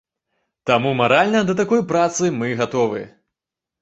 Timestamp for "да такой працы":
1.49-2.33